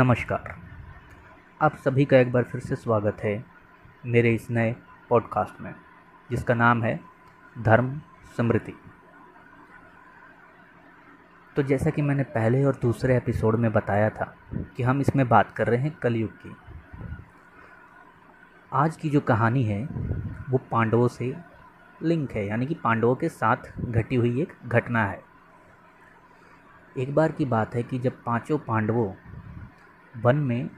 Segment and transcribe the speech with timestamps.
[0.00, 0.54] नमस्कार।
[1.60, 3.32] आप सभी का एक बार फिर से स्वागत है
[4.06, 4.74] मेरे इस नए
[5.08, 5.74] पॉडकास्ट में,
[6.30, 7.00] जिसका नाम है
[7.56, 7.90] धर्म
[8.36, 8.74] स्मृति
[11.56, 14.34] तो जैसा कि मैंने पहले और दूसरे एपिसोड में बताया था
[14.76, 16.56] कि हम इसमें बात कर रहे हैं कलयुग की।
[18.72, 19.84] आज की जो कहानी है,
[20.50, 21.34] वो पांडवों से
[22.02, 25.22] लिंक है, यानी कि पांडवों के साथ घटी हुई एक घटना है।
[26.96, 29.12] एक बार की बात है कि जब पाँचों पांडवों
[30.14, 30.70] वन में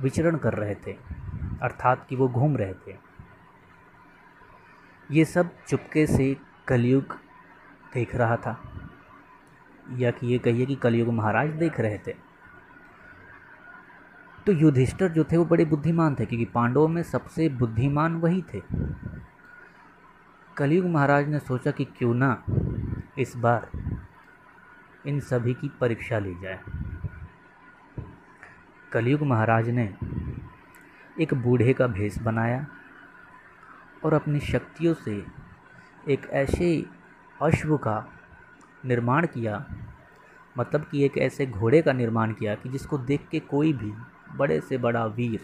[0.00, 0.92] विचरण कर रहे थे,
[1.62, 2.96] अर्थात कि वो घूम रहे थे।
[5.10, 6.36] ये सब चुपके से
[6.68, 7.14] कलयुग
[7.94, 8.60] देख रहा था,
[9.96, 12.14] या कि ये कहिए कि कलयुग महाराज देख रहे थे।
[14.46, 18.62] तो युधिष्ठर जो थे, वो बड़े बुद्धिमान थे, क्योंकि पांडवों में सबसे बुद्धिमान वही थे।
[20.56, 22.44] कलयुग महाराज ने सोचा कि क्यों ना
[23.18, 23.70] इस बार
[25.06, 26.60] इन सभी की परीक्षा ली जाए।
[28.92, 29.94] कलयुग महाराज ने
[31.20, 32.66] एक बूढ़े का भेष बनाया
[34.04, 35.26] और अपनी शक्तियों से
[36.08, 36.86] एक ऐसे
[37.42, 38.12] अश्व का
[38.84, 39.66] निर्माण किया
[40.58, 43.92] मतलब कि एक ऐसे घोड़े का निर्माण किया कि जिसको देख के कोई भी
[44.36, 45.40] बड़े से बड़ा वीर,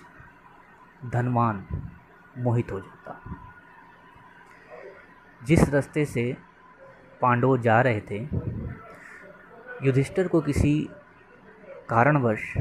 [1.11, 1.67] धनवान
[2.39, 3.20] मोहित हो जाता।
[5.44, 6.36] जिस रास्ते से
[7.20, 8.28] पांडव जा रहे थे,
[9.86, 10.91] युधिष्ठिर को किसी
[11.89, 12.55] कारणवश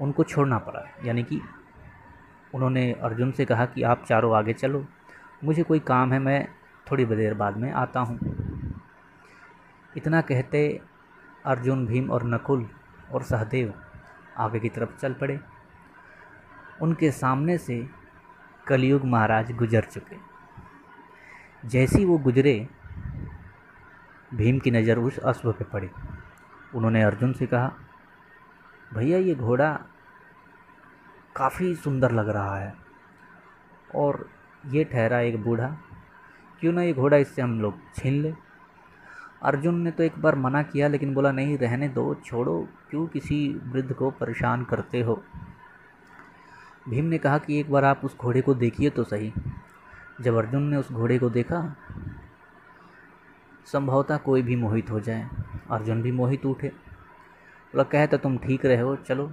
[0.00, 1.40] उनको छोड़ना पड़ा। यानी कि
[2.54, 4.86] उन्होंने अर्जुन से कहा कि आप चारों आगे चलो।
[5.44, 6.48] मुझे कोई काम है, मैं
[6.90, 8.18] थोड़ी देर बाद में आता हूँ।
[9.96, 10.80] इतना कहते
[11.46, 12.68] अर्जुन, भीम और नकुल
[13.12, 13.74] और सहदेव
[14.38, 15.40] आगे की तरफ़ चल पड़े।
[16.82, 17.88] उनके सामने से
[18.66, 20.16] कलयुग महाराज गुजर चुके।
[21.68, 22.68] जैसी वो गुजरे,
[24.34, 25.90] भीम की नज़र उस अश्व पे पड़ी।
[26.74, 27.72] उन्होंने अर्जुन से कहा,
[28.94, 29.80] भैया, ये घोड़ा
[31.40, 32.74] काफ़ी सुंदर लग रहा है।
[33.94, 34.30] और
[34.66, 35.76] ये ठहरा एक बूढ़ा।
[36.60, 38.34] क्यों ना ये घोड़ा इससे हम लोग छीन ले।
[39.42, 43.48] अर्जुन ने तो एक बार मना किया, लेकिन बोला, नहीं, रहने दो, छोड़ो, क्यों किसी
[43.48, 45.24] वृद्ध को परेशान करते हो?
[46.88, 49.32] भीम ने कहा कि, एक बार आप उस घोड़े को देखिए तो सही।
[50.20, 51.76] जब अर्जुन ने उस घोड़े को देखा,
[53.66, 55.28] संभवतः कोई भी मोहित हो जाए।
[55.70, 59.32] अर्जुन भी मोहित उठे। बोला कहे तो तुम ठीक रहे हो, चलो।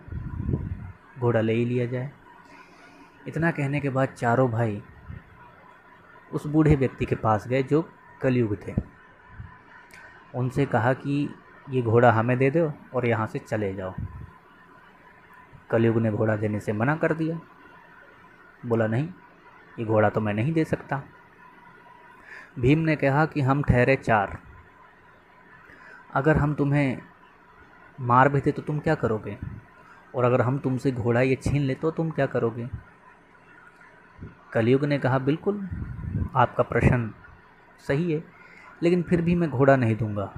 [1.19, 2.11] घोड़ा ले ही लिया जाए।
[3.28, 4.83] इतना कहने के बाद चारों भाई
[6.33, 7.89] उस बूढ़े व्यक्ति के पास गए जो
[8.22, 8.75] कलयुग थे।
[10.35, 11.35] उनसे कहा कि
[11.69, 13.94] ये घोड़ा हमें दे दो और यहाँ से चले जाओ।
[15.69, 17.39] कलयुग ने घोड़ा देने से मना कर दिया।
[18.66, 19.09] बोला, नहीं,
[19.79, 21.03] ये घोड़ा तो मैं नहीं दे सकता।
[22.59, 24.38] भीम ने कहा कि, हम ठहरे चार।
[26.13, 27.01] अगर हम तुम्हें
[27.99, 29.56] मार भी थे तो तुम क्या करोगे?
[30.13, 32.69] और अगर हम तुमसे घोड़ा ये छीन ले तो तुम क्या करोगे?
[34.53, 35.68] कलयुग ने कहा, बिल्कुल,
[36.35, 37.13] आपका प्रश्न
[37.85, 38.23] सही है,
[38.84, 40.31] लेकिन फिर भी मैं घोड़ा नहीं दूँगा।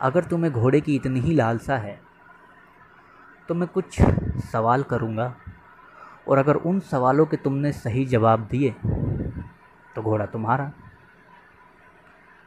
[0.00, 2.00] अगर तुम्हें घोड़े की इतनी ही लालसा है
[3.48, 4.00] तो मैं कुछ
[4.42, 5.34] सवाल करूँगा,
[6.28, 8.74] और अगर उन सवालों के तुमने सही जवाब दिए
[9.94, 10.70] तो घोड़ा तुम्हारा।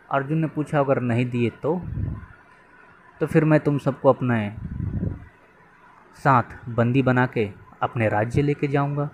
[0.10, 1.82] अर्जुन ने पूछा, अगर नहीं दिए तो?
[3.22, 4.38] तो फिर मैं तुम सबको अपने
[6.16, 9.10] साथ बंदी बना के अपने राज्य लेके जाऊँगा।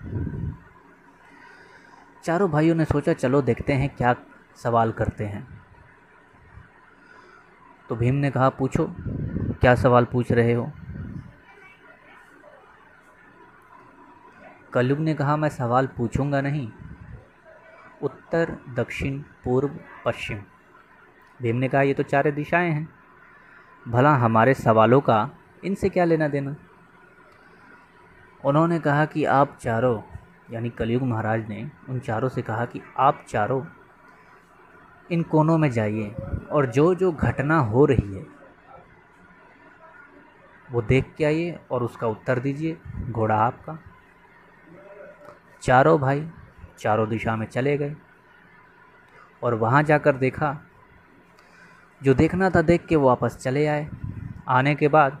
[2.24, 4.16] चारों भाइयों ने सोचा, चलो देखते हैं क्या
[4.56, 5.62] सवाल करते हैं।
[7.88, 8.94] तो भीम ने कहा, पूछो,
[9.60, 10.72] क्या सवाल पूछ रहे हो?
[14.72, 16.72] कलयुग ने कहा, मैं सवाल पूछूँगा नहीं।
[18.02, 19.70] उत्तर, दक्षिण, पूर्व,
[20.04, 20.38] पश्चिम।
[21.42, 22.88] भीम ने कहा, ये तो चार दिशाएँ हैं।
[23.88, 25.30] भला हमारे सवालों का
[25.64, 26.56] इनसे क्या लेना देना?
[28.44, 30.02] उन्होंने कहा कि आप चारों,
[30.50, 33.64] यानी कलयुग महाराज ने उन चारों से कहा कि आप चारों
[35.10, 36.10] इन कोनों में जाइए
[36.50, 38.26] और जो जो घटना हो रही है,
[40.72, 42.78] वो देख के आइए और उसका उत्तर दीजिए।
[43.10, 43.78] घोड़ा आपका।
[45.62, 46.30] चारों भाई
[46.78, 47.96] चारों दिशा में चले गए
[49.42, 50.56] और वहाँ जाकर देखा।
[52.02, 53.88] जो देखना था देख के वो वापस चले आए।
[54.48, 55.18] आने के बाद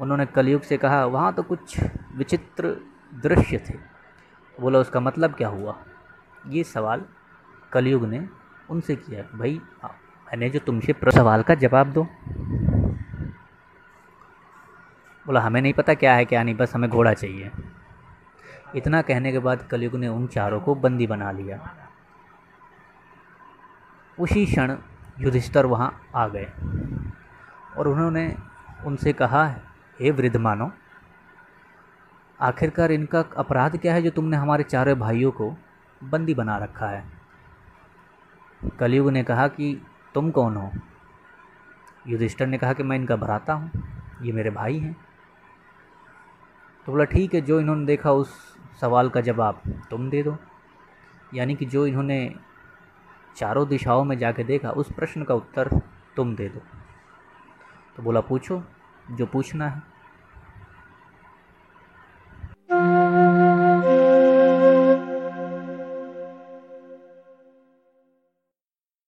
[0.00, 1.80] उन्होंने कलयुग से कहा, वहाँ तो कुछ
[2.14, 2.76] विचित्र
[3.14, 3.74] दृश्य थे।
[4.60, 5.76] बोला, उसका मतलब क्या हुआ?
[6.46, 7.04] ये सवाल
[7.72, 8.28] कलयुग ने
[8.70, 12.02] उनसे किया। भाई, मैंने जो तुमसे सवाल का जवाब दो।
[15.26, 17.50] बोला, हमें नहीं पता क्या है, क्या नहीं, बस हमें घोड़ा चाहिए।
[18.74, 21.70] इतना कहने के बाद कलयुग ने उन चारों को बंदी बना लिया।
[24.18, 24.76] उसी क्षण
[25.20, 26.46] युधिष्ठर वहाँ आ गए
[27.76, 28.36] और उन्होंने
[28.84, 29.54] उनसे कहा
[30.00, 30.72] हे वृद्ध मानो,
[32.40, 35.56] आखिरकार इनका अपराध क्या है जो तुमने हमारे चारों भाइयों को
[36.04, 37.04] बंदी बना रखा है?
[38.80, 39.82] कलयुग ने कहा कि
[40.14, 40.70] तुम कौन हो?
[42.06, 43.70] युधिष्ठर ने कहा कि मैं इनका भराता हूँ,
[44.22, 44.96] ये मेरे भाई हैं।
[46.86, 50.36] तो बोला, ठीक है, जो इन्होंने देखा उस सवाल का जवाब तुम दे दो।
[51.34, 52.34] यानी कि जो इन्होंने
[53.36, 55.80] चारों दिशाओं में जाके देखा, उस प्रश्न का उत्तर
[56.16, 56.60] तुम दे दो।
[57.96, 58.62] तो बोला, पूछो
[59.10, 59.82] जो पूछना है।